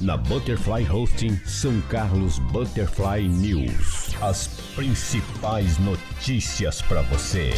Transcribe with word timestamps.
Na 0.00 0.16
Butterfly 0.16 0.88
Hosting, 0.90 1.38
São 1.44 1.80
Carlos 1.82 2.38
Butterfly 2.38 3.28
News. 3.28 4.14
As 4.20 4.48
principais 4.74 5.78
notícias 5.78 6.80
para 6.82 7.02
você. 7.02 7.50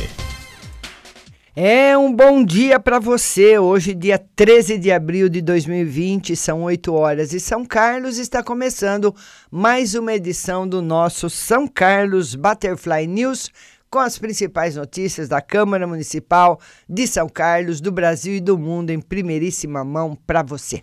É 1.55 1.99
um 1.99 2.15
bom 2.15 2.45
dia 2.45 2.81
para 2.81 2.99
você. 2.99 3.59
Hoje, 3.59 3.95
dia 3.95 4.19
13 4.19 4.79
de 4.79 4.91
abril 4.91 5.29
de 5.29 5.43
2020, 5.43 6.35
são 6.35 6.63
8 6.63 6.95
horas 6.95 7.33
e 7.33 7.41
São 7.41 7.67
Carlos 7.67 8.19
está 8.19 8.43
começando 8.43 9.15
mais 9.51 9.95
uma 9.95 10.15
edição 10.15 10.67
do 10.67 10.81
nosso 10.81 11.29
São 11.29 11.67
Carlos 11.67 12.35
Butterfly 12.35 13.07
News 13.07 13.51
com 13.91 13.99
as 13.99 14.17
principais 14.17 14.77
notícias 14.77 15.29
da 15.29 15.43
Câmara 15.43 15.87
Municipal 15.87 16.61
de 16.89 17.07
São 17.07 17.29
Carlos, 17.29 17.81
do 17.81 17.91
Brasil 17.91 18.37
e 18.37 18.41
do 18.41 18.57
mundo 18.57 18.91
em 18.91 19.01
primeiríssima 19.01 19.85
mão 19.85 20.17
para 20.27 20.43
você. 20.43 20.83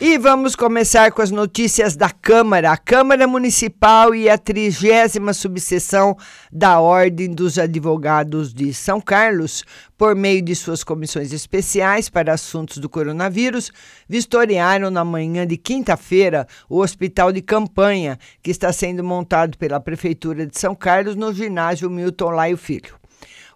E 0.00 0.16
vamos 0.16 0.54
começar 0.54 1.10
com 1.10 1.20
as 1.20 1.32
notícias 1.32 1.96
da 1.96 2.08
Câmara. 2.08 2.70
A 2.70 2.76
Câmara 2.76 3.26
Municipal 3.26 4.14
e 4.14 4.30
a 4.30 4.38
trigésima 4.38 5.32
subseção 5.32 6.16
da 6.52 6.78
Ordem 6.78 7.28
dos 7.28 7.58
Advogados 7.58 8.54
de 8.54 8.72
São 8.72 9.00
Carlos, 9.00 9.64
por 9.96 10.14
meio 10.14 10.40
de 10.40 10.54
suas 10.54 10.84
comissões 10.84 11.32
especiais 11.32 12.08
para 12.08 12.32
assuntos 12.32 12.78
do 12.78 12.88
coronavírus, 12.88 13.72
vistoriaram 14.08 14.88
na 14.88 15.04
manhã 15.04 15.44
de 15.44 15.56
quinta-feira 15.56 16.46
o 16.68 16.78
hospital 16.78 17.32
de 17.32 17.42
campanha, 17.42 18.20
que 18.40 18.52
está 18.52 18.72
sendo 18.72 19.02
montado 19.02 19.58
pela 19.58 19.80
Prefeitura 19.80 20.46
de 20.46 20.56
São 20.56 20.76
Carlos 20.76 21.16
no 21.16 21.34
ginásio 21.34 21.90
Milton 21.90 22.30
Laio 22.30 22.56
Filho. 22.56 22.94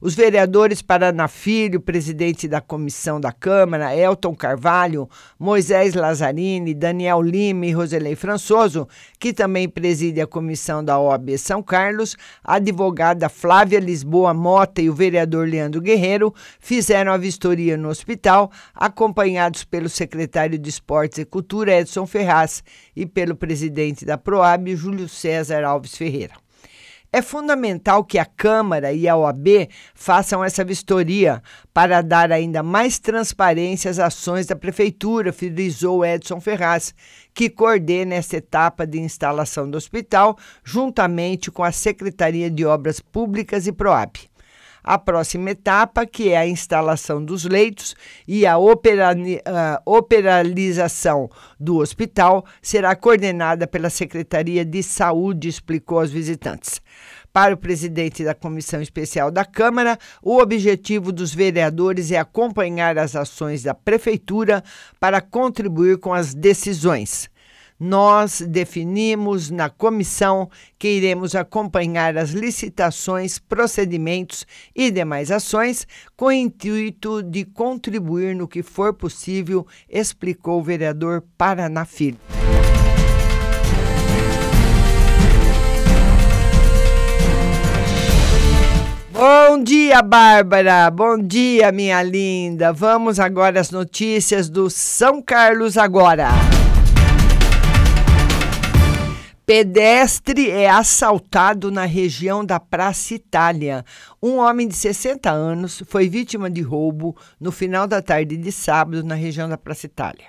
Os 0.05 0.17
vereadores 0.17 0.83
Paraná 0.83 1.29
Filho, 1.29 1.81
presidente 1.81 2.49
da 2.49 2.61
comissão 2.61 3.21
da 3.21 3.31
Câmara, 3.31 3.95
Elton 3.95 4.35
Carvalho, 4.35 5.09
Moisés 5.39 5.95
Lazzarini, 5.95 6.75
Daniel 6.75 7.23
Lima 7.23 7.67
e 7.67 7.71
Roselei 7.71 8.17
Françoso, 8.17 8.89
que 9.21 9.33
também 9.33 9.69
preside 9.69 10.21
a 10.21 10.27
comissão 10.27 10.85
da 10.85 10.99
OAB 10.99 11.39
São 11.39 11.63
Carlos, 11.63 12.17
a 12.43 12.57
advogada 12.57 13.29
Flávia 13.29 13.79
Lisboa 13.79 14.35
Mota 14.35 14.83
e 14.83 14.91
o 14.91 14.93
vereador 14.93 15.47
Leandro 15.47 15.81
Guerreiro 15.81 16.35
fizeram 16.59 17.13
a 17.13 17.17
vistoria 17.17 17.77
no 17.77 17.89
hospital, 17.89 18.51
acompanhados 18.75 19.63
pelo 19.63 19.89
secretário 19.89 20.59
de 20.59 20.69
Esportes 20.69 21.19
e 21.19 21.25
Cultura, 21.25 21.79
Edson 21.79 22.09
Ferraz, 22.09 22.65
e 22.97 23.07
pelo 23.07 23.37
presidente 23.37 24.05
da 24.05 24.19
PROAB, 24.19 24.75
Júlio 24.75 25.09
César 25.09 25.63
Alves 25.63 25.95
Ferreira. 25.95 26.42
É 27.15 27.21
fundamental 27.21 28.03
que 28.03 28.19
a 28.19 28.25
Câmara 28.25 28.91
e 28.91 29.07
a 29.07 29.15
OAB 29.15 29.69
façam 29.95 30.43
essa 30.43 30.65
vistoria 30.65 31.43
para 31.75 32.01
dar 32.01 32.33
ainda 32.33 32.63
mais 32.63 32.99
transparência 32.99 33.91
às 33.91 33.99
ações 33.99 34.47
da 34.47 34.57
Prefeitura, 34.57 35.31
frisou 35.31 36.07
Edson 36.07 36.41
Ferraz, 36.41 36.95
que 37.35 37.51
coordena 37.51 38.15
essa 38.15 38.39
etapa 38.39 38.87
de 38.87 38.99
instalação 38.99 39.71
do 39.71 39.77
hospital, 39.77 40.39
juntamente 40.65 41.51
com 41.51 41.63
a 41.63 41.71
Secretaria 41.71 42.51
de 42.51 42.65
Obras 42.65 42.99
Públicas 42.99 43.67
e 43.67 43.73
PROAB. 43.73 44.32
A 44.85 44.99
próxima 44.99 45.51
etapa, 45.51 46.05
que 46.05 46.31
é 46.31 46.37
a 46.37 46.47
instalação 46.47 47.25
dos 47.25 47.45
leitos 47.45 47.95
e 48.27 48.45
a 48.45 48.57
operalização 49.87 51.31
do 51.59 51.77
hospital, 51.77 52.45
será 52.61 52.97
coordenada 52.97 53.67
pela 53.67 53.89
Secretaria 53.89 54.65
de 54.65 54.83
Saúde, 54.83 55.49
explicou 55.49 56.01
aos 56.01 56.11
visitantes. 56.11 56.81
Para 57.33 57.55
o 57.55 57.57
presidente 57.57 58.25
da 58.25 58.35
Comissão 58.35 58.83
Especial 58.83 59.31
da 59.31 59.45
Câmara, 59.45 59.97
o 60.23 60.39
objetivo 60.39 61.11
dos 61.11 61.35
vereadores 61.35 62.11
é 62.11 62.19
acompanhar 62.19 62.99
as 62.99 63.17
ações 63.17 63.63
da 63.63 63.73
Prefeitura 63.73 64.63
para 65.01 65.21
contribuir 65.21 65.99
com 65.99 66.13
as 66.13 66.35
decisões 66.35 67.32
nós 67.83 68.41
definimos 68.41 69.51
na 69.51 69.69
comissão 69.69 70.49
que 70.79 70.87
iremos 70.87 71.35
acompanhar 71.35 72.17
as 72.17 72.31
licitações, 72.31 73.41
procedimentos 73.41 74.47
e 74.73 74.89
demais 74.89 75.33
ações 75.33 75.85
com 76.17 76.27
o 76.27 76.33
intuito 76.33 77.25
de 77.25 77.45
contribuir 77.45 78.37
no 78.37 78.47
que 78.47 78.63
for 78.63 78.95
possível, 78.95 79.67
explicou 79.89 80.61
o 80.61 80.63
vereador 80.63 81.25
Paraná 81.37 81.85
Filho. 81.85 82.19
Bom 89.11 89.61
dia, 89.61 90.03
Bárbara. 90.03 90.89
Bom 90.89 91.19
dia, 91.19 91.73
minha 91.73 92.01
linda. 92.01 92.73
Vamos 92.73 93.19
agora 93.19 93.61
às 93.61 93.73
notícias 93.73 94.49
do 94.49 94.71
São 94.71 95.21
Carlos 95.21 95.77
agora. 95.77 96.29
Pedestre 99.45 100.51
é 100.51 100.71
assaltado 100.71 101.69
na 101.69 101.85
região 101.85 102.45
da 102.45 102.61
Praça 102.61 103.15
Itália. 103.15 103.85
Um 104.23 104.37
homem 104.37 104.69
de 104.69 104.77
60 104.77 105.29
anos 105.29 105.83
foi 105.89 106.09
vítima 106.09 106.49
de 106.49 106.61
roubo 106.61 107.17
no 107.41 107.51
final 107.51 107.89
da 107.89 108.01
tarde 108.01 108.37
de 108.37 108.53
sábado 108.53 109.03
na 109.03 109.17
região 109.17 109.49
da 109.49 109.59
Praça 109.59 109.87
Itália. 109.87 110.27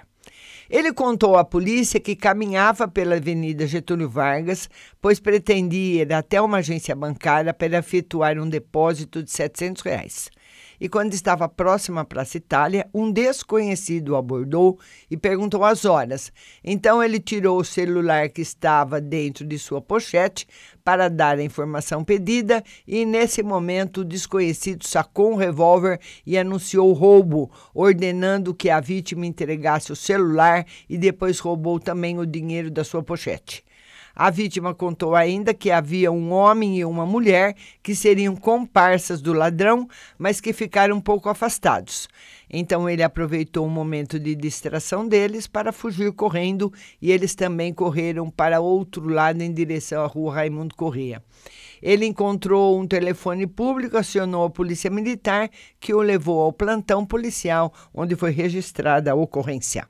Ele 0.68 0.92
contou 0.92 1.38
à 1.38 1.46
polícia 1.46 2.00
que 2.00 2.16
caminhava 2.16 2.88
pela 2.88 3.18
Avenida 3.18 3.68
Getúlio 3.68 4.10
Vargas, 4.10 4.68
pois 5.00 5.20
pretendia 5.20 6.02
ir 6.02 6.12
até 6.12 6.42
uma 6.42 6.58
agência 6.58 6.96
bancária 6.96 7.54
para 7.54 7.78
efetuar 7.78 8.40
um 8.40 8.50
depósito 8.50 9.22
de 9.22 9.30
700 9.30 9.84
reais 9.84 10.30
e 10.84 10.90
quando 10.90 11.14
estava 11.14 11.48
próximo 11.48 11.98
à 11.98 12.04
Praça 12.04 12.36
Itália, 12.36 12.90
um 12.94 13.10
desconhecido 13.10 14.18
abordou 14.18 14.78
e 15.10 15.16
perguntou 15.16 15.64
as 15.64 15.86
horas. 15.86 16.30
Então 16.62 17.02
ele 17.02 17.22
tirou 17.22 17.58
o 17.58 17.64
celular 17.64 18.28
que 18.28 18.42
estava 18.42 19.00
dentro 19.00 19.46
de 19.46 19.58
sua 19.58 19.82
pochete 19.82 20.46
para 20.84 21.10
dar 21.10 21.38
a 21.38 21.44
informação 21.44 22.04
pedida 22.04 22.62
e 22.86 23.06
nesse 23.06 23.42
momento 23.42 24.02
o 24.02 24.06
desconhecido 24.06 24.86
sacou 24.86 25.32
um 25.32 25.38
revólver 25.38 26.02
e 26.26 26.38
anunciou 26.38 26.90
o 26.90 26.94
roubo, 26.94 27.50
ordenando 27.74 28.54
que 28.54 28.70
a 28.70 28.82
vítima 28.82 29.26
entregasse 29.26 29.90
o 29.90 29.96
celular 29.96 30.66
e 30.90 30.98
depois 30.98 31.40
roubou 31.40 31.80
também 31.80 32.20
o 32.20 32.26
dinheiro 32.26 32.70
da 32.70 32.84
sua 32.84 33.02
pochete. 33.02 33.64
A 34.16 34.30
vítima 34.30 34.76
contou 34.76 35.16
ainda 35.16 35.56
que 35.56 35.72
havia 35.72 36.12
um 36.12 36.32
homem 36.32 36.78
e 36.78 36.86
uma 36.86 37.04
mulher 37.04 37.56
que 37.82 37.96
seriam 37.96 38.36
comparsas 38.36 39.22
do 39.22 39.34
ladrão, 39.34 39.88
mas 40.20 40.40
que 40.40 40.54
ficaram 40.54 40.98
um 40.98 41.02
pouco 41.02 41.30
afastados. 41.30 42.08
Então 42.48 42.88
ele 42.88 43.02
aproveitou 43.02 43.66
um 43.66 43.70
momento 43.70 44.20
de 44.20 44.36
distração 44.36 45.08
deles 45.08 45.48
para 45.48 45.72
fugir 45.72 46.12
correndo 46.12 46.72
e 47.02 47.12
eles 47.12 47.34
também 47.34 47.74
correram 47.74 48.30
para 48.30 48.62
outro 48.62 49.10
lado 49.10 49.42
em 49.42 49.52
direção 49.52 50.04
à 50.04 50.08
rua 50.08 50.36
Raimundo 50.36 50.76
Corrêa. 50.76 51.24
Ele 51.82 52.06
encontrou 52.06 52.80
um 52.80 52.86
telefone 52.86 53.48
público, 53.48 53.98
acionou 53.98 54.46
a 54.46 54.50
polícia 54.50 54.92
militar, 54.92 55.50
que 55.80 55.94
o 55.94 56.02
levou 56.02 56.40
ao 56.40 56.54
plantão 56.54 57.04
policial, 57.04 57.74
onde 57.94 58.16
foi 58.16 58.32
registrada 58.32 59.12
a 59.12 59.16
ocorrência. 59.16 59.88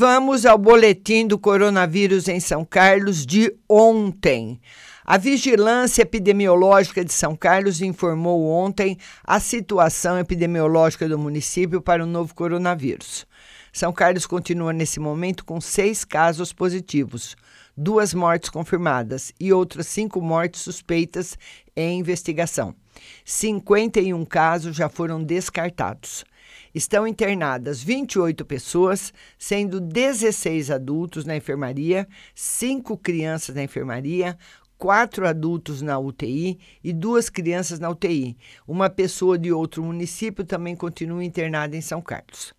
Vamos 0.00 0.46
ao 0.46 0.56
boletim 0.56 1.26
do 1.26 1.38
coronavírus 1.38 2.26
em 2.26 2.40
São 2.40 2.64
Carlos 2.64 3.26
de 3.26 3.54
ontem. 3.68 4.58
A 5.04 5.18
Vigilância 5.18 6.00
Epidemiológica 6.00 7.04
de 7.04 7.12
São 7.12 7.36
Carlos 7.36 7.82
informou 7.82 8.48
ontem 8.48 8.96
a 9.22 9.38
situação 9.38 10.18
epidemiológica 10.18 11.06
do 11.06 11.18
município 11.18 11.82
para 11.82 12.02
o 12.02 12.06
novo 12.06 12.34
coronavírus. 12.34 13.26
São 13.74 13.92
Carlos 13.92 14.24
continua 14.24 14.72
nesse 14.72 14.98
momento 14.98 15.44
com 15.44 15.60
seis 15.60 16.02
casos 16.02 16.50
positivos, 16.50 17.36
duas 17.76 18.14
mortes 18.14 18.48
confirmadas 18.48 19.34
e 19.38 19.52
outras 19.52 19.86
cinco 19.86 20.18
mortes 20.22 20.62
suspeitas 20.62 21.36
em 21.76 21.98
investigação. 21.98 22.74
51 23.24 24.24
casos 24.24 24.76
já 24.76 24.88
foram 24.88 25.22
descartados 25.22 26.24
estão 26.74 27.06
internadas 27.06 27.82
28 27.82 28.44
pessoas, 28.44 29.12
sendo 29.38 29.80
16 29.80 30.70
adultos 30.70 31.24
na 31.24 31.36
enfermaria, 31.36 32.06
5 32.34 32.96
crianças 32.98 33.54
na 33.54 33.62
enfermaria, 33.62 34.38
quatro 34.78 35.28
adultos 35.28 35.82
na 35.82 35.98
UTI 35.98 36.58
e 36.82 36.92
duas 36.92 37.28
crianças 37.28 37.78
na 37.78 37.90
UTI. 37.90 38.36
Uma 38.66 38.88
pessoa 38.88 39.38
de 39.38 39.52
outro 39.52 39.82
município 39.84 40.44
também 40.44 40.74
continua 40.74 41.24
internada 41.24 41.76
em 41.76 41.82
São 41.82 42.00
Carlos. 42.00 42.54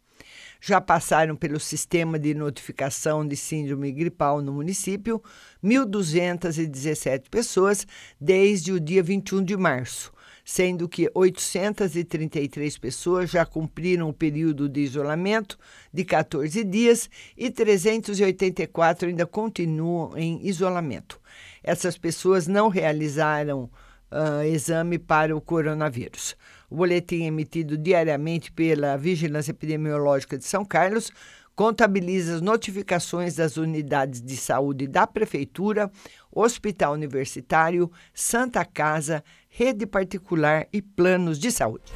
Já 0.64 0.80
passaram 0.80 1.36
pelo 1.36 1.60
sistema 1.60 2.20
de 2.20 2.36
notificação 2.36 3.28
de 3.28 3.36
síndrome 3.36 3.92
gripal 3.92 4.40
no 4.40 4.54
município 4.54 5.20
1.217 5.64 7.24
pessoas 7.32 7.88
desde 8.20 8.72
o 8.72 8.80
dia 8.80 9.02
21 9.02 9.44
de 9.44 9.58
março 9.58 10.14
sendo 10.52 10.90
que 10.90 11.10
833 11.16 12.78
pessoas 12.78 13.30
já 13.30 13.46
cumpriram 13.46 14.10
o 14.10 14.14
período 14.14 14.68
de 14.68 14.82
isolamento 14.82 15.58
de 15.94 16.04
14 16.04 16.62
dias 16.66 17.10
e 17.38 17.50
384 17.50 19.08
ainda 19.08 19.26
continuam 19.26 20.12
em 20.18 20.46
isolamento. 20.46 21.22
Essas 21.64 21.98
pessoas 21.98 22.48
não 22.48 22.68
realizaram 22.68 23.70
uh, 24.12 24.44
exame 24.44 25.00
para 25.00 25.34
o 25.34 25.40
coronavírus. 25.40 26.36
O 26.70 26.76
boletim 26.76 27.24
emitido 27.24 27.78
diariamente 27.78 28.52
pela 28.52 28.98
Vigilância 28.98 29.52
Epidemiológica 29.52 30.38
de 30.38 30.44
São 30.44 30.66
Carlos 30.66 31.14
contabiliza 31.56 32.36
as 32.36 32.42
notificações 32.42 33.36
das 33.36 33.56
unidades 33.56 34.22
de 34.22 34.36
saúde 34.36 34.88
da 34.88 35.06
Prefeitura, 35.08 35.92
Hospital 36.34 36.94
Universitário, 36.94 37.92
Santa 38.14 38.64
Casa, 38.64 39.24
Rede 39.50 39.86
Particular 39.86 40.68
e 40.72 40.82
planos 40.82 41.38
de 41.38 41.52
saúde. 41.52 41.92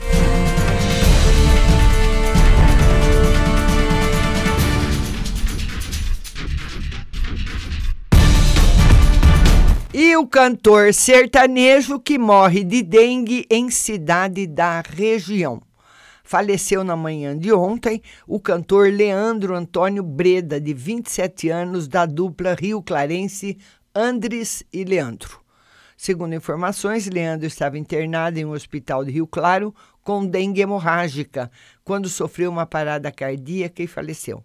E 9.98 10.18
o 10.18 10.28
cantor 10.28 10.94
sertanejo 10.94 11.98
que 12.02 12.18
morre 12.18 12.66
de 12.66 12.84
dengue 12.84 13.46
em 13.50 13.70
cidade 13.72 14.46
da 14.46 14.82
região. 14.82 15.62
Faleceu 16.22 16.84
na 16.84 16.98
manhã 16.98 17.38
de 17.38 17.54
ontem 17.54 18.02
o 18.28 18.40
cantor 18.40 18.92
Leandro 18.92 19.56
Antônio 19.56 20.04
Breda, 20.04 20.60
de 20.60 20.74
27 20.74 21.50
anos, 21.50 21.88
da 21.88 22.06
dupla 22.06 22.56
Rio 22.56 22.82
Clarense 22.82 23.58
Andres 23.98 24.62
e 24.74 24.84
Leandro. 24.84 25.40
Segundo 25.96 26.36
informações, 26.36 27.08
Leandro 27.08 27.48
estava 27.48 27.78
internado 27.78 28.38
em 28.38 28.44
um 28.44 28.52
hospital 28.52 29.06
de 29.06 29.12
Rio 29.12 29.26
Claro 29.26 29.74
com 30.04 30.26
dengue 30.26 30.60
hemorrágica, 30.60 31.50
quando 31.82 32.10
sofreu 32.10 32.52
uma 32.52 32.66
parada 32.66 33.10
cardíaca 33.10 33.82
e 33.82 33.88
faleceu. 33.88 34.44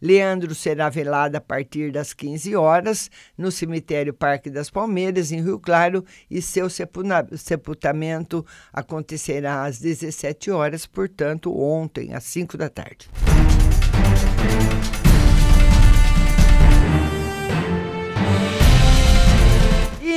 Leandro 0.00 0.54
será 0.54 0.88
velado 0.88 1.36
a 1.36 1.40
partir 1.40 1.92
das 1.92 2.14
15 2.14 2.56
horas 2.56 3.10
no 3.36 3.50
cemitério 3.50 4.14
Parque 4.14 4.48
das 4.48 4.70
Palmeiras, 4.70 5.32
em 5.32 5.42
Rio 5.42 5.60
Claro, 5.60 6.02
e 6.30 6.40
seu 6.40 6.68
sepultamento 6.70 8.46
acontecerá 8.72 9.64
às 9.64 9.78
17 9.78 10.50
horas, 10.50 10.86
portanto, 10.86 11.54
ontem, 11.54 12.14
às 12.14 12.24
5 12.24 12.56
da 12.56 12.70
tarde. 12.70 13.10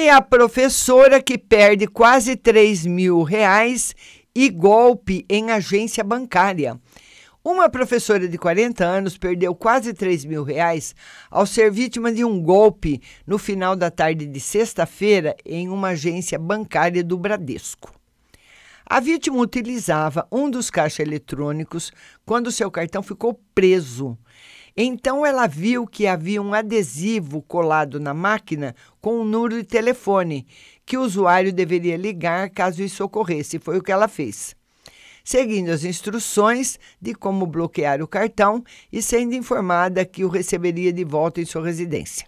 E 0.03 0.09
a 0.09 0.19
professora 0.19 1.21
que 1.21 1.37
perde 1.37 1.85
quase 1.85 2.35
3 2.35 2.87
mil 2.87 3.21
reais 3.21 3.93
e 4.33 4.49
golpe 4.49 5.23
em 5.29 5.51
agência 5.51 6.03
bancária. 6.03 6.75
Uma 7.43 7.69
professora 7.69 8.27
de 8.27 8.35
40 8.35 8.83
anos 8.83 9.15
perdeu 9.15 9.53
quase 9.53 9.93
3 9.93 10.25
mil 10.25 10.43
reais 10.43 10.95
ao 11.29 11.45
ser 11.45 11.69
vítima 11.69 12.11
de 12.11 12.25
um 12.25 12.41
golpe 12.41 12.99
no 13.27 13.37
final 13.37 13.75
da 13.75 13.91
tarde 13.91 14.25
de 14.25 14.39
sexta-feira 14.39 15.35
em 15.45 15.69
uma 15.69 15.89
agência 15.89 16.39
bancária 16.39 17.03
do 17.03 17.15
Bradesco. 17.15 17.93
A 18.83 18.99
vítima 18.99 19.37
utilizava 19.37 20.27
um 20.31 20.49
dos 20.49 20.71
caixas 20.71 21.05
eletrônicos 21.05 21.91
quando 22.25 22.51
seu 22.51 22.71
cartão 22.71 23.03
ficou 23.03 23.39
preso. 23.53 24.17
Então 24.75 25.25
ela 25.25 25.47
viu 25.47 25.85
que 25.85 26.07
havia 26.07 26.41
um 26.41 26.53
adesivo 26.53 27.41
colado 27.41 27.99
na 27.99 28.13
máquina 28.13 28.75
com 29.01 29.19
um 29.19 29.25
número 29.25 29.57
de 29.57 29.67
telefone 29.67 30.47
que 30.85 30.97
o 30.97 31.01
usuário 31.01 31.51
deveria 31.51 31.97
ligar 31.97 32.49
caso 32.49 32.81
isso 32.81 33.03
ocorresse. 33.03 33.59
Foi 33.59 33.77
o 33.77 33.83
que 33.83 33.91
ela 33.91 34.07
fez 34.07 34.55
seguindo 35.23 35.69
as 35.69 35.83
instruções 35.83 36.79
de 36.99 37.13
como 37.13 37.45
bloquear 37.45 38.01
o 38.01 38.07
cartão 38.07 38.63
e 38.91 39.01
sendo 39.01 39.35
informada 39.35 40.05
que 40.05 40.23
o 40.23 40.29
receberia 40.29 40.91
de 40.91 41.03
volta 41.03 41.41
em 41.41 41.45
sua 41.45 41.63
residência. 41.63 42.27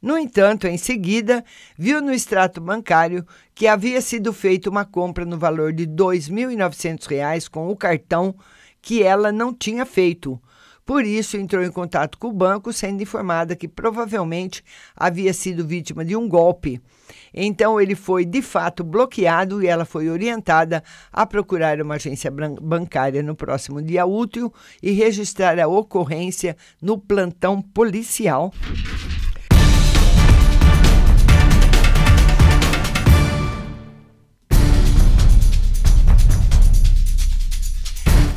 No 0.00 0.16
entanto, 0.16 0.66
em 0.66 0.78
seguida, 0.78 1.44
viu 1.76 2.00
no 2.00 2.12
extrato 2.12 2.60
bancário 2.60 3.26
que 3.54 3.66
havia 3.66 4.00
sido 4.00 4.32
feita 4.32 4.70
uma 4.70 4.84
compra 4.84 5.26
no 5.26 5.38
valor 5.38 5.72
de 5.74 5.82
R$ 5.84 5.90
2.900 5.90 7.48
com 7.50 7.68
o 7.68 7.76
cartão 7.76 8.34
que 8.80 9.02
ela 9.02 9.30
não 9.30 9.52
tinha 9.52 9.84
feito, 9.84 10.40
por 10.90 11.04
isso, 11.04 11.36
entrou 11.36 11.62
em 11.62 11.70
contato 11.70 12.18
com 12.18 12.26
o 12.26 12.32
banco, 12.32 12.72
sendo 12.72 13.00
informada 13.00 13.54
que 13.54 13.68
provavelmente 13.68 14.60
havia 14.96 15.32
sido 15.32 15.64
vítima 15.64 16.04
de 16.04 16.16
um 16.16 16.28
golpe. 16.28 16.82
Então, 17.32 17.80
ele 17.80 17.94
foi 17.94 18.24
de 18.24 18.42
fato 18.42 18.82
bloqueado 18.82 19.62
e 19.62 19.68
ela 19.68 19.84
foi 19.84 20.10
orientada 20.10 20.82
a 21.12 21.24
procurar 21.24 21.80
uma 21.80 21.94
agência 21.94 22.28
bancária 22.28 23.22
no 23.22 23.36
próximo 23.36 23.80
dia 23.80 24.04
útil 24.04 24.52
e 24.82 24.90
registrar 24.90 25.60
a 25.60 25.68
ocorrência 25.68 26.56
no 26.82 26.98
plantão 26.98 27.62
policial. 27.62 28.52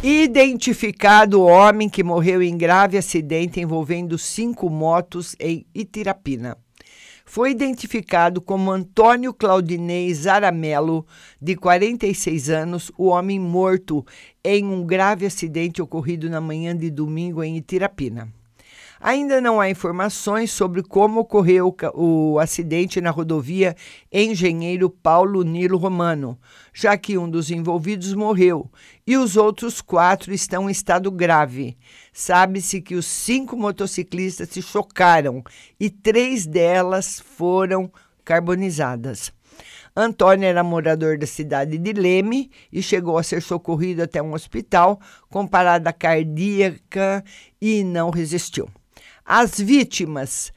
Identificado 0.05 1.39
o 1.39 1.45
homem 1.45 1.87
que 1.87 2.03
morreu 2.03 2.43
em 2.43 2.57
grave 2.57 2.97
acidente 2.97 3.61
envolvendo 3.61 4.17
cinco 4.17 4.69
motos 4.69 5.33
em 5.39 5.65
Itirapina. 5.73 6.57
Foi 7.25 7.51
identificado 7.51 8.41
como 8.41 8.69
Antônio 8.69 9.33
Claudinei 9.33 10.13
Zaramelo, 10.13 11.07
de 11.41 11.55
46 11.55 12.49
anos, 12.49 12.91
o 12.97 13.05
homem 13.05 13.39
morto 13.39 14.05
em 14.43 14.65
um 14.65 14.85
grave 14.85 15.25
acidente 15.25 15.81
ocorrido 15.81 16.29
na 16.29 16.41
manhã 16.41 16.75
de 16.75 16.89
domingo 16.89 17.41
em 17.41 17.55
Itirapina. 17.55 18.27
Ainda 19.05 19.41
não 19.41 19.59
há 19.59 19.69
informações 19.69 20.49
sobre 20.49 20.81
como 20.81 21.19
ocorreu 21.19 21.75
o 21.93 22.39
acidente 22.39 23.01
na 23.01 23.09
rodovia 23.09 23.75
Engenheiro 24.09 24.89
Paulo 24.89 25.43
Nilo 25.43 25.77
Romano, 25.77 26.39
já 26.73 26.95
que 26.95 27.17
um 27.17 27.29
dos 27.29 27.51
envolvidos 27.51 28.13
morreu 28.13 28.71
e 29.05 29.17
os 29.17 29.35
outros 29.35 29.81
quatro 29.81 30.33
estão 30.33 30.69
em 30.69 30.71
estado 30.71 31.11
grave. 31.11 31.77
Sabe-se 32.13 32.79
que 32.81 32.95
os 32.95 33.05
cinco 33.05 33.57
motociclistas 33.57 34.47
se 34.47 34.61
chocaram 34.61 35.43
e 35.77 35.89
três 35.89 36.45
delas 36.45 37.19
foram 37.19 37.91
carbonizadas. 38.23 39.33
Antônio 39.93 40.47
era 40.47 40.63
morador 40.63 41.17
da 41.17 41.27
cidade 41.27 41.77
de 41.77 41.91
Leme 41.91 42.49
e 42.71 42.81
chegou 42.81 43.17
a 43.17 43.23
ser 43.23 43.41
socorrido 43.41 44.01
até 44.01 44.21
um 44.23 44.33
hospital 44.33 44.97
com 45.29 45.45
parada 45.45 45.91
cardíaca 45.91 47.21
e 47.61 47.83
não 47.83 48.09
resistiu. 48.09 48.69
As 49.25 49.59
vítimas: 49.59 50.51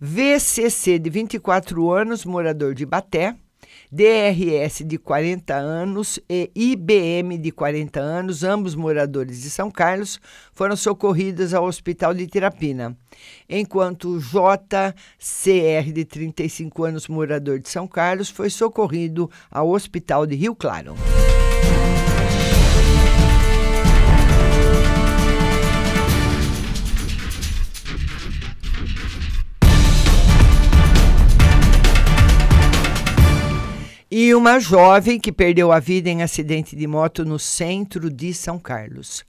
VCC 0.00 0.98
de 0.98 1.10
24 1.10 1.90
anos, 1.90 2.24
morador 2.24 2.74
de 2.74 2.86
Baté, 2.86 3.34
DRS 3.90 4.84
de 4.84 4.96
40 4.96 5.54
anos. 5.54 6.20
E 6.28 6.50
IBM 6.54 7.36
de 7.38 7.50
40 7.50 7.98
anos, 7.98 8.44
ambos 8.44 8.74
moradores 8.74 9.42
de 9.42 9.50
São 9.50 9.70
Carlos, 9.70 10.20
foram 10.52 10.76
socorridos 10.76 11.52
ao 11.52 11.64
Hospital 11.64 12.14
de 12.14 12.26
Tirapina, 12.26 12.96
enquanto 13.48 14.20
JCR 14.20 15.92
de 15.92 16.04
35 16.04 16.84
anos, 16.84 17.08
morador 17.08 17.58
de 17.58 17.68
São 17.68 17.88
Carlos, 17.88 18.30
foi 18.30 18.50
socorrido 18.50 19.30
ao 19.50 19.70
Hospital 19.70 20.26
de 20.26 20.36
Rio 20.36 20.54
Claro. 20.54 20.94
E 34.18 34.34
uma 34.34 34.58
jovem 34.58 35.20
que 35.20 35.30
perdeu 35.30 35.70
a 35.70 35.78
vida 35.78 36.08
em 36.08 36.22
acidente 36.22 36.74
de 36.74 36.86
moto 36.86 37.22
no 37.22 37.38
centro 37.38 38.08
de 38.08 38.32
São 38.32 38.58
Carlos. 38.58 39.26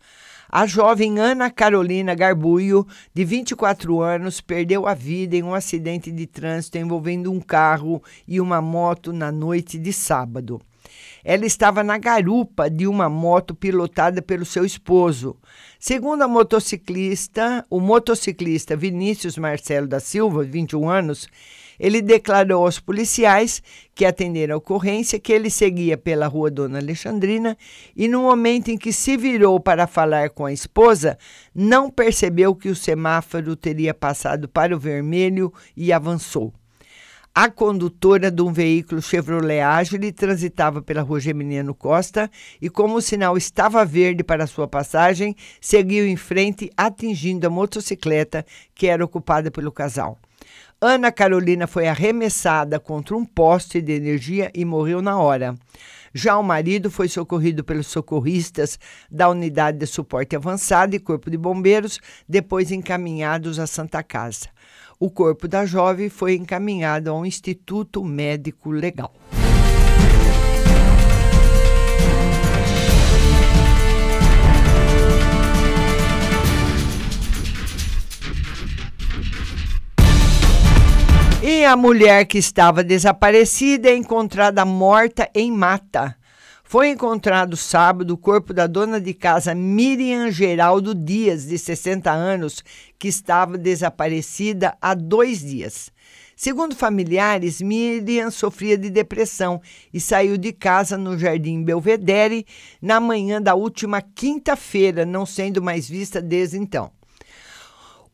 A 0.50 0.65
jovem 0.65 1.19
Ana 1.19 1.52
Carolina 1.52 2.15
Garbulho, 2.15 2.88
de 3.13 3.26
24 3.26 4.00
anos, 4.00 4.39
perdeu 4.39 4.88
a 4.88 4.93
vida 4.93 5.36
em 5.36 5.43
um 5.43 5.54
acidente 5.54 6.10
de 6.10 6.26
trânsito 6.26 6.78
envolvendo 6.78 7.30
um 7.30 7.41
carro 7.41 8.02
e 8.26 8.39
uma 8.39 8.62
moto 8.62 9.12
na 9.12 9.30
noite 9.30 9.78
de 9.78 9.91
sábado. 9.91 10.58
Ela 11.21 11.45
estava 11.45 11.84
na 11.84 11.97
garupa 11.97 12.69
de 12.69 12.88
uma 12.88 13.10
moto 13.10 13.54
pilotada 13.54 14.21
pelo 14.21 14.45
seu 14.45 14.63
esposo. 14.63 15.36
Segundo 15.78 16.21
a 16.21 16.30
motociclista, 16.30 17.65
o 17.69 17.82
motociclista 17.82 18.73
Vinícius 18.73 19.38
Marcelo 19.38 19.86
da 19.86 20.00
Silva, 20.00 20.45
21 20.45 20.89
anos, 20.89 21.28
ele 21.79 22.01
declarou 22.01 22.65
aos 22.65 22.79
policiais 22.79 23.61
que 23.93 24.05
atenderam 24.05 24.55
a 24.55 24.57
ocorrência 24.57 25.19
que 25.19 25.33
ele 25.33 25.49
seguia 25.49 25.97
pela 25.97 26.27
rua 26.27 26.51
Dona 26.51 26.79
Alexandrina 26.79 27.57
e, 27.95 28.07
no 28.07 28.21
momento 28.21 28.69
em 28.69 28.77
que 28.77 28.91
se 28.91 29.17
virou 29.17 29.59
para 29.59 29.87
falar 29.87 30.29
com 30.29 30.45
a 30.45 30.53
esposa, 30.53 31.17
não 31.53 31.89
percebeu 31.89 32.55
que 32.55 32.69
o 32.69 32.75
semáforo 32.75 33.55
teria 33.55 33.93
passado 33.93 34.47
para 34.47 34.75
o 34.75 34.79
vermelho 34.79 35.53
e 35.75 35.91
avançou. 35.91 36.53
A 37.39 37.51
condutora 37.51 38.31
de 38.31 38.41
um 38.41 38.51
veículo 38.51 38.99
Chevrolet 38.99 39.61
Agile 39.61 40.11
transitava 40.11 40.81
pela 40.81 41.03
rua 41.03 41.19
Geminiano 41.19 41.75
Costa 41.75 42.31
e, 42.59 42.67
como 42.67 42.95
o 42.95 43.01
sinal 43.01 43.37
estava 43.37 43.85
verde 43.85 44.23
para 44.23 44.47
sua 44.47 44.67
passagem, 44.67 45.35
seguiu 45.61 46.07
em 46.07 46.15
frente, 46.15 46.71
atingindo 46.75 47.45
a 47.45 47.49
motocicleta 47.51 48.43
que 48.73 48.87
era 48.87 49.05
ocupada 49.05 49.51
pelo 49.51 49.71
casal. 49.71 50.17
Ana 50.79 51.11
Carolina 51.11 51.65
foi 51.65 51.87
arremessada 51.87 52.79
contra 52.79 53.17
um 53.17 53.25
poste 53.25 53.81
de 53.81 53.93
energia 53.93 54.51
e 54.53 54.63
morreu 54.63 55.01
na 55.01 55.17
hora. 55.17 55.55
Já 56.13 56.37
o 56.37 56.43
marido 56.43 56.91
foi 56.91 57.07
socorrido 57.07 57.63
pelos 57.63 57.87
socorristas 57.87 58.77
da 59.09 59.27
Unidade 59.27 59.79
de 59.79 59.87
Suporte 59.87 60.35
Avançado 60.35 60.95
e 60.95 60.99
Corpo 60.99 61.31
de 61.31 61.37
Bombeiros, 61.37 61.99
depois 62.29 62.71
encaminhados 62.71 63.57
à 63.57 63.65
Santa 63.65 64.03
Casa. 64.03 64.49
O 64.99 65.09
corpo 65.09 65.47
da 65.47 65.65
jovem 65.65 66.09
foi 66.09 66.35
encaminhado 66.35 67.09
ao 67.09 67.25
Instituto 67.25 68.03
Médico 68.03 68.69
Legal. 68.69 69.11
E 81.41 81.63
a 81.65 81.76
mulher 81.76 82.26
que 82.26 82.39
estava 82.39 82.84
desaparecida 82.84 83.89
é 83.89 83.95
encontrada 83.95 84.65
morta 84.65 85.30
em 85.36 85.52
mata. 85.52 86.17
Foi 86.63 86.89
encontrado 86.89 87.56
sábado 87.56 88.12
o 88.12 88.17
corpo 88.17 88.54
da 88.54 88.65
dona 88.65 89.00
de 89.00 89.13
casa 89.13 89.54
Miriam 89.54 90.32
Geraldo 90.32 90.95
Dias, 90.95 91.45
de 91.45 91.58
60 91.60 92.12
anos, 92.12 92.63
que 92.97 93.08
estava 93.08 93.56
desaparecida 93.56 94.76
há 94.82 94.95
dois 94.95 95.41
dias. 95.41 95.91
Segundo 96.36 96.76
familiares, 96.76 97.62
Miriam 97.62 98.32
sofria 98.32 98.78
de 98.78 98.89
depressão 98.89 99.62
e 99.93 100.00
saiu 100.00 100.38
de 100.38 100.52
casa 100.52 100.97
no 100.97 101.17
Jardim 101.17 101.63
Belvedere 101.63 102.47
na 102.82 103.00
manhã 103.00 103.39
da 103.39 103.54
última 103.54 104.02
quinta-feira, 104.02 105.06
não 105.06 105.26
sendo 105.26 105.62
mais 105.62 105.88
vista 105.88 106.19
desde 106.19 106.58
então. 106.58 106.96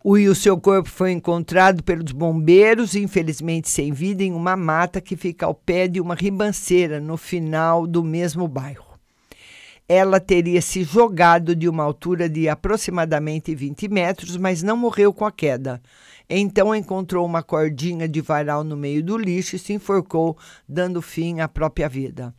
O, 0.05 0.17
e 0.17 0.27
o 0.27 0.35
seu 0.35 0.59
corpo 0.59 0.89
foi 0.89 1.13
encontrado 1.13 1.81
pelos 1.81 2.11
bombeiros, 2.11 2.93
infelizmente 2.93 3.69
sem 3.69 3.93
vida, 3.93 4.21
em 4.21 4.33
uma 4.33 4.57
mata 4.57 4.99
que 4.99 5.15
fica 5.15 5.45
ao 5.45 5.53
pé 5.55 5.87
de 5.87 6.01
uma 6.01 6.13
ribanceira, 6.13 6.99
no 6.99 7.15
final 7.15 7.87
do 7.87 8.03
mesmo 8.03 8.45
bairro. 8.45 8.99
Ela 9.87 10.19
teria 10.19 10.61
se 10.61 10.83
jogado 10.83 11.55
de 11.55 11.69
uma 11.69 11.83
altura 11.83 12.27
de 12.27 12.49
aproximadamente 12.49 13.55
20 13.55 13.87
metros, 13.87 14.35
mas 14.35 14.61
não 14.61 14.75
morreu 14.75 15.13
com 15.13 15.25
a 15.25 15.31
queda. 15.31 15.81
Então 16.29 16.75
encontrou 16.75 17.25
uma 17.25 17.41
cordinha 17.41 18.05
de 18.05 18.19
varal 18.19 18.61
no 18.61 18.75
meio 18.75 19.01
do 19.01 19.17
lixo 19.17 19.55
e 19.55 19.59
se 19.59 19.71
enforcou, 19.71 20.37
dando 20.67 21.01
fim 21.01 21.39
à 21.39 21.47
própria 21.47 21.87
vida. 21.87 22.35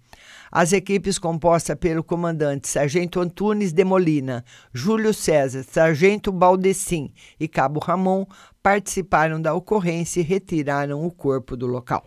As 0.50 0.72
equipes 0.72 1.18
compostas 1.18 1.76
pelo 1.76 2.04
comandante 2.04 2.68
Sargento 2.68 3.20
Antunes 3.20 3.72
de 3.72 3.84
Molina, 3.84 4.44
Júlio 4.72 5.12
César, 5.12 5.64
Sargento 5.64 6.30
Baldessim 6.30 7.12
e 7.38 7.48
Cabo 7.48 7.80
Ramon 7.80 8.26
participaram 8.62 9.40
da 9.40 9.54
ocorrência 9.54 10.20
e 10.20 10.24
retiraram 10.24 11.04
o 11.04 11.10
corpo 11.10 11.56
do 11.56 11.66
local. 11.66 12.06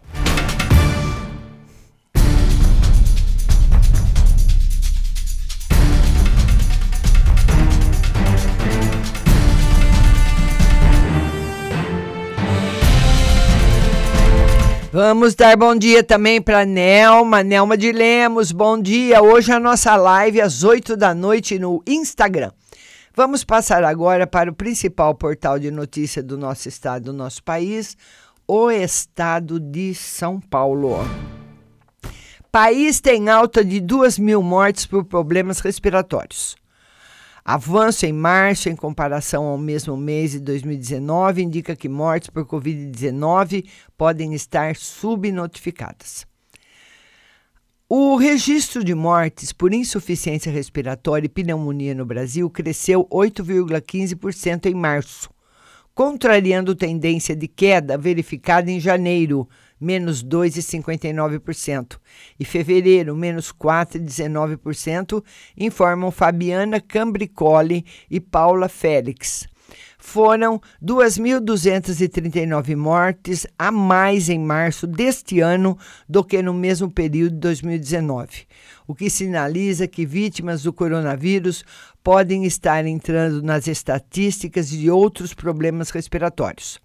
Vamos 15.00 15.36
dar 15.36 15.56
bom 15.56 15.76
dia 15.76 16.04
também 16.04 16.42
para 16.42 16.66
Nelma, 16.66 17.44
Nelma 17.44 17.78
de 17.78 17.92
Lemos. 17.92 18.52
Bom 18.52 18.82
dia. 18.82 19.22
Hoje 19.22 19.52
a 19.52 19.60
nossa 19.60 19.96
live 19.96 20.42
às 20.42 20.64
8 20.64 20.98
da 20.98 21.14
noite 21.14 21.60
no 21.60 21.84
Instagram. 21.86 22.52
Vamos 23.16 23.44
passar 23.44 23.84
agora 23.84 24.26
para 24.26 24.50
o 24.50 24.56
principal 24.56 25.14
portal 25.14 25.60
de 25.60 25.70
notícia 25.70 26.24
do 26.24 26.36
nosso 26.36 26.68
estado, 26.68 27.04
do 27.04 27.14
nosso 27.14 27.44
país, 27.44 27.96
o 28.48 28.72
estado 28.72 29.60
de 29.60 29.94
São 29.94 30.40
Paulo. 30.40 30.96
País 32.52 33.00
tem 33.00 33.30
alta 33.30 33.64
de 33.64 33.80
2 33.80 34.18
mil 34.18 34.42
mortes 34.42 34.88
por 34.88 35.06
problemas 35.06 35.60
respiratórios. 35.60 36.56
Avanço 37.50 38.06
em 38.06 38.12
março 38.12 38.68
em 38.68 38.76
comparação 38.76 39.46
ao 39.46 39.58
mesmo 39.58 39.96
mês 39.96 40.32
de 40.32 40.42
2019 40.42 41.42
indica 41.42 41.78
que 41.78 41.88
mortes 41.88 42.30
por 42.30 42.46
Covid-19 42.46 43.66
podem 43.98 44.34
estar 44.34 44.76
subnotificadas. 44.76 46.28
O 47.88 48.18
registro 48.18 48.84
de 48.84 48.94
mortes 48.94 49.54
por 49.54 49.74
insuficiência 49.74 50.52
respiratória 50.52 51.28
e 51.28 51.30
pneumonia 51.30 51.96
no 51.96 52.06
Brasil 52.06 52.50
cresceu 52.50 53.08
8,15% 53.10 54.66
em 54.66 54.76
março, 54.76 55.30
contrariando 55.96 56.76
tendência 56.76 57.34
de 57.34 57.48
queda 57.48 57.98
verificada 57.98 58.70
em 58.70 58.78
janeiro, 58.78 59.48
menos 59.80 60.24
2,59%, 60.24 61.98
e 62.40 62.46
fevereiro, 62.46 63.16
menos 63.16 63.52
4,19%, 63.52 65.24
informam 65.56 66.12
Fabiana 66.12 66.82
Cambricoli 66.82 67.86
e 68.10 68.20
Paula 68.20 68.68
Félix. 68.70 69.48
Foram 70.00 70.62
2.239 70.82 72.76
mortes 72.76 73.48
a 73.58 73.72
mais 73.72 74.30
em 74.30 74.40
março 74.40 74.88
deste 74.88 75.42
ano 75.42 75.78
do 76.08 76.24
que 76.24 76.42
no 76.42 76.54
mesmo 76.54 76.90
período 76.90 77.34
de 77.34 77.40
2019, 77.40 78.48
o 78.88 78.96
que 78.96 79.10
sinaliza 79.10 79.88
que 79.88 80.06
vítimas 80.06 80.64
do 80.64 80.72
coronavírus 80.72 81.66
podem 82.04 82.46
estar 82.46 82.86
entrando 82.86 83.42
nas 83.42 83.68
estatísticas 83.68 84.70
de 84.70 84.90
outros 84.90 85.34
problemas 85.34 85.90
respiratórios. 85.90 86.80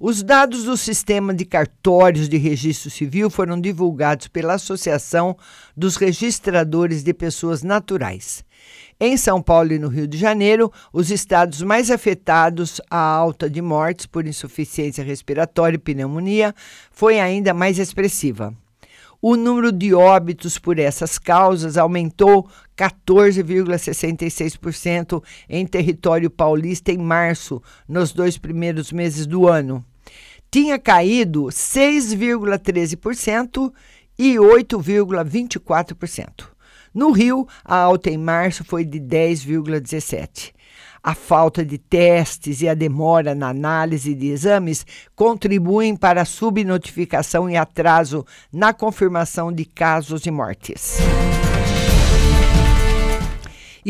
Os 0.00 0.22
dados 0.22 0.62
do 0.62 0.76
sistema 0.76 1.34
de 1.34 1.44
cartórios 1.44 2.28
de 2.28 2.36
registro 2.36 2.88
civil 2.88 3.28
foram 3.28 3.60
divulgados 3.60 4.28
pela 4.28 4.54
Associação 4.54 5.36
dos 5.76 5.96
Registradores 5.96 7.02
de 7.02 7.12
Pessoas 7.12 7.64
Naturais. 7.64 8.44
Em 9.00 9.16
São 9.16 9.42
Paulo 9.42 9.72
e 9.72 9.78
no 9.78 9.88
Rio 9.88 10.06
de 10.06 10.16
Janeiro, 10.16 10.72
os 10.92 11.10
estados 11.10 11.62
mais 11.62 11.90
afetados 11.90 12.80
à 12.88 12.96
alta 12.96 13.50
de 13.50 13.60
mortes 13.60 14.06
por 14.06 14.24
insuficiência 14.24 15.02
respiratória 15.02 15.74
e 15.74 15.80
pneumonia 15.80 16.54
foi 16.92 17.18
ainda 17.18 17.52
mais 17.52 17.80
expressiva. 17.80 18.54
O 19.20 19.34
número 19.34 19.72
de 19.72 19.92
óbitos 19.92 20.60
por 20.60 20.78
essas 20.78 21.18
causas 21.18 21.76
aumentou 21.76 22.48
14,66% 22.76 25.20
em 25.48 25.66
território 25.66 26.30
paulista 26.30 26.92
em 26.92 26.98
março, 26.98 27.60
nos 27.88 28.12
dois 28.12 28.38
primeiros 28.38 28.92
meses 28.92 29.26
do 29.26 29.48
ano. 29.48 29.84
Tinha 30.48 30.78
caído 30.78 31.46
6,13% 31.46 33.72
e 34.16 34.36
8,24%. 34.36 36.46
No 36.94 37.10
Rio, 37.10 37.44
a 37.64 37.76
alta 37.76 38.10
em 38.10 38.16
março 38.16 38.64
foi 38.64 38.84
de 38.84 39.00
10,17%. 39.00 40.52
A 41.02 41.14
falta 41.14 41.64
de 41.64 41.78
testes 41.78 42.60
e 42.60 42.68
a 42.68 42.74
demora 42.74 43.34
na 43.34 43.48
análise 43.48 44.14
de 44.14 44.28
exames 44.28 44.84
contribuem 45.14 45.96
para 45.96 46.22
a 46.22 46.26
subnotificação 46.26 47.48
e 47.48 47.56
atraso 47.56 48.24
na 48.52 48.72
confirmação 48.72 49.52
de 49.52 49.64
casos 49.64 50.26
e 50.26 50.30
mortes. 50.30 50.98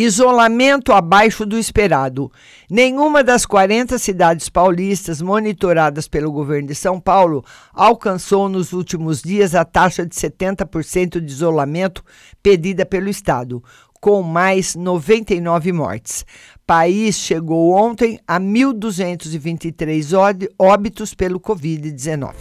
Isolamento 0.00 0.92
abaixo 0.92 1.44
do 1.44 1.58
esperado. 1.58 2.30
Nenhuma 2.70 3.24
das 3.24 3.44
40 3.44 3.98
cidades 3.98 4.48
paulistas 4.48 5.20
monitoradas 5.20 6.06
pelo 6.06 6.30
governo 6.30 6.68
de 6.68 6.74
São 6.76 7.00
Paulo 7.00 7.44
alcançou 7.72 8.48
nos 8.48 8.72
últimos 8.72 9.20
dias 9.20 9.56
a 9.56 9.64
taxa 9.64 10.06
de 10.06 10.14
70% 10.14 11.20
de 11.20 11.32
isolamento 11.32 12.04
pedida 12.40 12.86
pelo 12.86 13.08
Estado, 13.08 13.60
com 14.00 14.22
mais 14.22 14.76
99 14.76 15.72
mortes. 15.72 16.24
País 16.68 17.16
chegou 17.16 17.72
ontem 17.72 18.20
a 18.28 18.38
1.223 18.38 20.12
óbitos 20.58 21.14
pelo 21.14 21.40
Covid-19. 21.40 22.34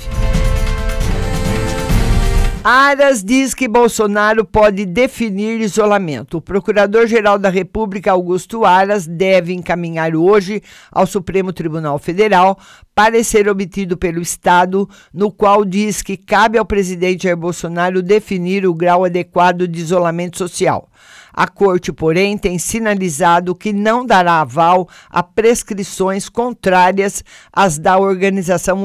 Aras 2.61 3.23
diz 3.23 3.53
que 3.53 3.69
Bolsonaro 3.69 4.43
pode 4.43 4.85
definir 4.85 5.61
isolamento. 5.61 6.39
O 6.39 6.41
Procurador-Geral 6.41 7.39
da 7.39 7.47
República, 7.47 8.11
Augusto 8.11 8.65
Aras, 8.65 9.07
deve 9.07 9.53
encaminhar 9.53 10.13
hoje 10.13 10.61
ao 10.91 11.07
Supremo 11.07 11.53
Tribunal 11.53 11.97
Federal 11.97 12.59
parecer 12.93 13.47
obtido 13.47 13.95
pelo 13.95 14.19
Estado, 14.19 14.89
no 15.13 15.31
qual 15.31 15.63
diz 15.63 16.01
que 16.01 16.17
cabe 16.17 16.57
ao 16.57 16.65
presidente 16.65 17.23
Jair 17.23 17.37
Bolsonaro 17.37 18.01
definir 18.01 18.67
o 18.67 18.73
grau 18.73 19.05
adequado 19.05 19.65
de 19.65 19.79
isolamento 19.79 20.37
social. 20.37 20.89
A 21.37 21.47
corte, 21.47 21.93
porém, 21.93 22.35
tem 22.35 22.57
sinalizado 22.57 23.53
que 23.53 23.71
não 23.71 24.03
dará 24.03 24.41
aval 24.41 24.89
a 25.07 25.21
prescrições 25.21 26.27
contrárias 26.27 27.23
às 27.53 27.77
da 27.77 27.99
Organização 27.99 28.75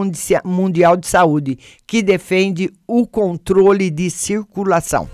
Mundial 0.44 0.98
de 0.98 1.06
Saúde, 1.06 1.58
que 1.86 2.02
defende 2.02 2.70
o 2.86 3.06
controle 3.06 3.88
de 3.88 4.10
circulação. 4.10 5.08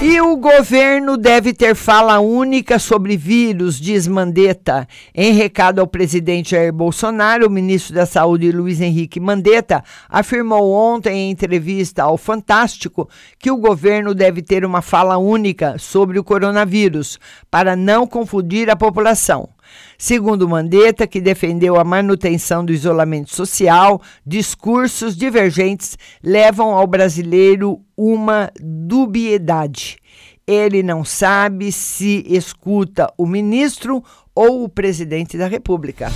E 0.00 0.20
o 0.20 0.36
governo 0.36 1.16
deve 1.16 1.52
ter 1.52 1.74
fala 1.74 2.20
única 2.20 2.78
sobre 2.78 3.16
vírus, 3.16 3.80
diz 3.80 4.06
Mandetta. 4.06 4.86
Em 5.12 5.32
recado 5.32 5.80
ao 5.80 5.88
presidente 5.88 6.52
Jair 6.52 6.72
Bolsonaro, 6.72 7.48
o 7.48 7.50
ministro 7.50 7.96
da 7.96 8.06
Saúde 8.06 8.52
Luiz 8.52 8.80
Henrique 8.80 9.18
Mandetta 9.18 9.82
afirmou 10.08 10.70
ontem 10.70 11.16
em 11.18 11.30
entrevista 11.32 12.04
ao 12.04 12.16
Fantástico 12.16 13.10
que 13.40 13.50
o 13.50 13.56
governo 13.56 14.14
deve 14.14 14.40
ter 14.40 14.64
uma 14.64 14.82
fala 14.82 15.18
única 15.18 15.76
sobre 15.78 16.16
o 16.16 16.24
coronavírus, 16.24 17.18
para 17.50 17.74
não 17.74 18.06
confundir 18.06 18.70
a 18.70 18.76
população. 18.76 19.48
Segundo 19.96 20.48
Mandetta, 20.48 21.06
que 21.06 21.20
defendeu 21.20 21.78
a 21.78 21.84
manutenção 21.84 22.64
do 22.64 22.72
isolamento 22.72 23.34
social, 23.34 24.00
discursos 24.26 25.16
divergentes 25.16 25.96
levam 26.22 26.70
ao 26.70 26.86
brasileiro 26.86 27.80
uma 27.96 28.50
dubiedade. 28.60 29.98
Ele 30.46 30.82
não 30.82 31.04
sabe 31.04 31.70
se 31.70 32.24
escuta 32.26 33.12
o 33.18 33.26
ministro 33.26 34.02
ou 34.34 34.64
o 34.64 34.68
presidente 34.68 35.36
da 35.36 35.46
República. 35.46 36.10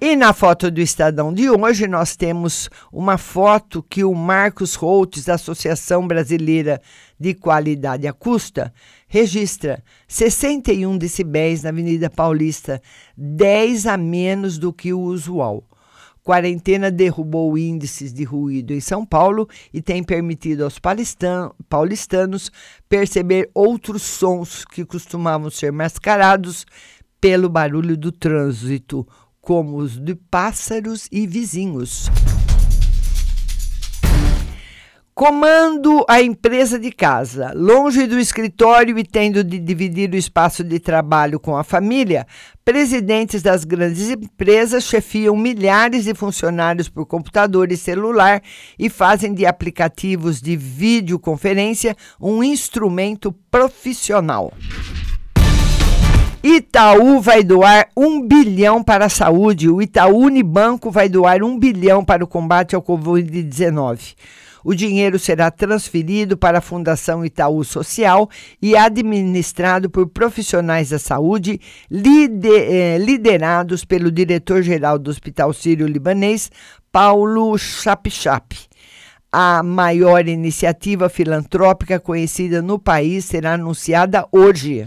E 0.00 0.16
na 0.16 0.32
foto 0.32 0.70
do 0.70 0.80
Estadão 0.80 1.32
de 1.32 1.48
hoje, 1.48 1.86
nós 1.86 2.16
temos 2.16 2.68
uma 2.92 3.16
foto 3.16 3.82
que 3.82 4.04
o 4.04 4.14
Marcos 4.14 4.74
Holtz, 4.74 5.24
da 5.24 5.34
Associação 5.34 6.06
Brasileira 6.06 6.80
de 7.18 7.32
Qualidade 7.32 8.06
Acústica, 8.06 8.72
registra 9.06 9.82
61 10.06 10.98
decibéis 10.98 11.62
na 11.62 11.70
Avenida 11.70 12.10
Paulista, 12.10 12.82
10 13.16 13.86
a 13.86 13.96
menos 13.96 14.58
do 14.58 14.72
que 14.72 14.92
o 14.92 15.00
usual. 15.00 15.64
Quarentena 16.22 16.90
derrubou 16.90 17.56
índices 17.56 18.12
de 18.12 18.24
ruído 18.24 18.72
em 18.72 18.80
São 18.80 19.04
Paulo 19.04 19.48
e 19.72 19.80
tem 19.80 20.02
permitido 20.02 20.64
aos 20.64 20.80
paulistanos 21.68 22.50
perceber 22.88 23.50
outros 23.54 24.02
sons 24.02 24.64
que 24.64 24.84
costumavam 24.84 25.50
ser 25.50 25.70
mascarados 25.70 26.64
pelo 27.20 27.48
barulho 27.48 27.96
do 27.96 28.10
trânsito 28.10 29.06
como 29.44 29.76
os 29.76 29.98
de 29.98 30.14
pássaros 30.14 31.06
e 31.12 31.26
vizinhos. 31.26 32.10
Comando 35.14 36.04
a 36.08 36.20
empresa 36.20 36.76
de 36.76 36.90
casa, 36.90 37.52
longe 37.54 38.04
do 38.04 38.18
escritório 38.18 38.98
e 38.98 39.04
tendo 39.04 39.44
de 39.44 39.60
dividir 39.60 40.12
o 40.12 40.16
espaço 40.16 40.64
de 40.64 40.80
trabalho 40.80 41.38
com 41.38 41.56
a 41.56 41.62
família, 41.62 42.26
presidentes 42.64 43.40
das 43.40 43.62
grandes 43.64 44.10
empresas 44.10 44.82
chefiam 44.82 45.36
milhares 45.36 46.02
de 46.02 46.14
funcionários 46.14 46.88
por 46.88 47.06
computador 47.06 47.70
e 47.70 47.76
celular 47.76 48.42
e 48.76 48.90
fazem 48.90 49.32
de 49.32 49.46
aplicativos 49.46 50.42
de 50.42 50.56
videoconferência 50.56 51.96
um 52.20 52.42
instrumento 52.42 53.30
profissional. 53.52 54.52
Itaú 56.46 57.22
vai 57.22 57.42
doar 57.42 57.88
um 57.96 58.20
bilhão 58.20 58.82
para 58.82 59.06
a 59.06 59.08
saúde. 59.08 59.70
O 59.70 59.80
Itaú 59.80 60.24
Unibanco 60.24 60.90
vai 60.90 61.08
doar 61.08 61.42
um 61.42 61.58
bilhão 61.58 62.04
para 62.04 62.22
o 62.22 62.26
combate 62.26 62.76
ao 62.76 62.82
Covid-19. 62.82 64.14
O 64.62 64.74
dinheiro 64.74 65.18
será 65.18 65.50
transferido 65.50 66.36
para 66.36 66.58
a 66.58 66.60
Fundação 66.60 67.24
Itaú 67.24 67.64
Social 67.64 68.28
e 68.60 68.76
administrado 68.76 69.88
por 69.88 70.06
profissionais 70.06 70.90
da 70.90 70.98
saúde 70.98 71.58
eh, 71.90 72.98
liderados 73.00 73.86
pelo 73.86 74.10
diretor-geral 74.10 74.98
do 74.98 75.10
Hospital 75.10 75.50
Sírio-Libanês, 75.50 76.50
Paulo 76.92 77.56
Chapchap. 77.56 78.54
A 79.32 79.62
maior 79.62 80.28
iniciativa 80.28 81.08
filantrópica 81.08 81.98
conhecida 81.98 82.60
no 82.60 82.78
país 82.78 83.24
será 83.24 83.54
anunciada 83.54 84.26
hoje. 84.30 84.86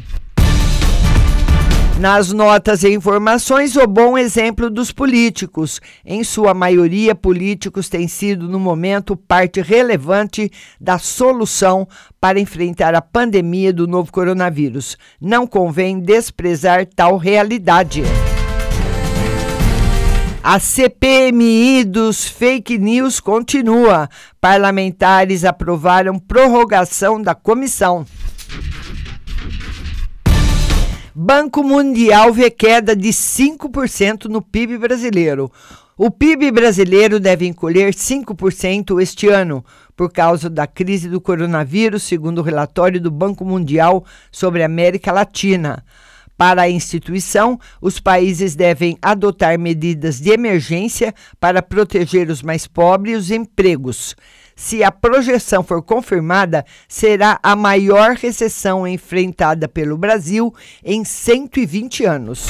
Nas 2.00 2.32
notas 2.32 2.84
e 2.84 2.94
informações, 2.94 3.76
o 3.76 3.88
bom 3.88 4.16
exemplo 4.16 4.70
dos 4.70 4.92
políticos. 4.92 5.82
Em 6.06 6.24
sua 6.24 6.54
maioria, 6.54 7.16
políticos 7.16 7.90
têm 7.90 8.08
sido, 8.08 8.48
no 8.48 8.60
momento, 8.60 9.18
parte 9.18 9.62
relevante 9.62 10.52
da 10.80 11.00
solução 11.00 11.88
para 12.22 12.40
enfrentar 12.40 12.94
a 12.94 13.02
pandemia 13.02 13.74
do 13.74 13.88
novo 13.88 14.12
coronavírus. 14.12 14.96
Não 15.20 15.48
convém 15.48 16.00
desprezar 16.00 16.86
tal 16.86 17.18
realidade. 17.18 18.04
A 20.44 20.60
CPMI 20.60 21.84
dos 21.84 22.26
fake 22.28 22.78
news 22.78 23.20
continua. 23.20 24.08
Parlamentares 24.40 25.44
aprovaram 25.44 26.20
prorrogação 26.20 27.20
da 27.20 27.34
comissão. 27.34 28.06
Banco 31.20 31.64
Mundial 31.64 32.32
vê 32.32 32.52
queda 32.52 32.96
de 32.96 33.10
5% 33.10 34.26
no 34.26 34.40
PIB 34.40 34.78
brasileiro. 34.78 35.52
O 35.98 36.12
PIB 36.12 36.52
brasileiro 36.52 37.20
deve 37.20 37.48
encolher 37.48 37.92
5% 37.92 39.02
este 39.02 39.28
ano, 39.28 39.66
por 39.96 40.12
causa 40.12 40.48
da 40.48 40.68
crise 40.68 41.10
do 41.10 41.20
coronavírus, 41.20 42.04
segundo 42.04 42.38
o 42.38 42.44
relatório 42.44 43.02
do 43.02 43.10
Banco 43.10 43.44
Mundial 43.44 44.06
sobre 44.32 44.62
a 44.62 44.68
América 44.68 45.12
Latina. 45.12 45.84
Para 46.38 46.62
a 46.62 46.70
instituição, 46.70 47.60
os 47.82 48.00
países 48.00 48.56
devem 48.56 48.96
adotar 49.02 49.58
medidas 49.58 50.22
de 50.22 50.30
emergência 50.30 51.16
para 51.40 51.64
proteger 51.64 52.30
os 52.30 52.44
mais 52.44 52.68
pobres 52.68 53.16
e 53.16 53.18
os 53.18 53.32
empregos 53.32 54.16
se 54.58 54.84
a 54.84 54.92
projeção 54.92 55.64
for 55.64 55.84
confirmada, 55.84 56.66
será 56.90 57.40
a 57.44 57.56
maior 57.56 58.16
recessão 58.16 58.88
enfrentada 58.88 59.70
pelo 59.70 59.96
Brasil 59.96 60.54
em 60.84 61.06
120 61.06 62.04
anos. 62.04 62.48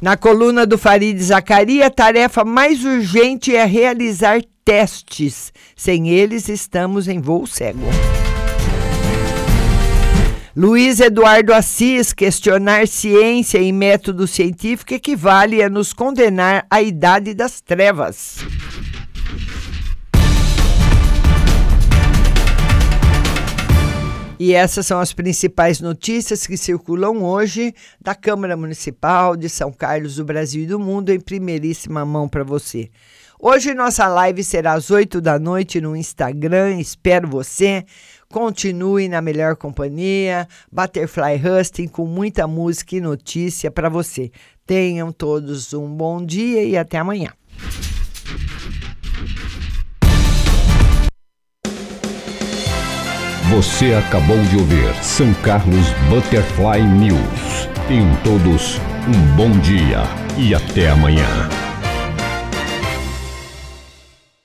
Na 0.00 0.16
coluna 0.16 0.64
do 0.64 0.78
Farid 0.78 1.18
Zacaria, 1.20 1.86
a 1.86 1.90
tarefa 1.90 2.44
mais 2.44 2.84
urgente 2.84 3.56
é 3.56 3.64
realizar 3.64 4.40
testes. 4.64 5.52
Sem 5.74 6.10
eles, 6.10 6.48
estamos 6.48 7.08
em 7.08 7.20
voo 7.20 7.46
cego. 7.46 7.88
Luiz 10.60 10.98
Eduardo 10.98 11.54
Assis, 11.54 12.12
questionar 12.12 12.88
ciência 12.88 13.58
e 13.58 13.70
método 13.70 14.26
científico 14.26 14.92
equivale 14.92 15.62
a 15.62 15.70
nos 15.70 15.92
condenar 15.92 16.66
à 16.68 16.82
idade 16.82 17.32
das 17.32 17.60
trevas. 17.60 18.38
E 24.36 24.52
essas 24.52 24.84
são 24.84 24.98
as 24.98 25.12
principais 25.12 25.80
notícias 25.80 26.44
que 26.44 26.56
circulam 26.56 27.22
hoje 27.22 27.72
da 28.00 28.16
Câmara 28.16 28.56
Municipal 28.56 29.36
de 29.36 29.48
São 29.48 29.72
Carlos 29.72 30.16
do 30.16 30.24
Brasil 30.24 30.64
e 30.64 30.66
do 30.66 30.80
Mundo 30.80 31.10
em 31.10 31.20
primeiríssima 31.20 32.04
mão 32.04 32.28
para 32.28 32.42
você. 32.42 32.90
Hoje 33.40 33.72
nossa 33.72 34.08
live 34.08 34.42
será 34.42 34.72
às 34.72 34.90
8 34.90 35.20
da 35.20 35.38
noite 35.38 35.80
no 35.80 35.94
Instagram. 35.94 36.80
Espero 36.80 37.28
você. 37.28 37.84
Continue 38.30 39.08
na 39.08 39.22
melhor 39.22 39.56
companhia, 39.56 40.46
Butterfly 40.70 41.40
Husting 41.42 41.88
com 41.88 42.04
muita 42.04 42.46
música 42.46 42.94
e 42.94 43.00
notícia 43.00 43.70
para 43.70 43.88
você. 43.88 44.30
Tenham 44.66 45.10
todos 45.10 45.72
um 45.72 45.88
bom 45.88 46.22
dia 46.22 46.62
e 46.62 46.76
até 46.76 46.98
amanhã. 46.98 47.30
Você 53.50 53.94
acabou 53.94 54.36
de 54.42 54.56
ouvir 54.58 54.94
São 55.02 55.32
Carlos 55.42 55.86
Butterfly 56.10 56.82
News. 56.82 57.66
Tenham 57.88 58.14
todos 58.22 58.78
um 59.08 59.36
bom 59.36 59.50
dia 59.60 60.02
e 60.36 60.54
até 60.54 60.90
amanhã. 60.90 61.67